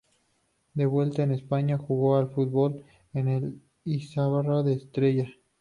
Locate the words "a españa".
1.21-1.77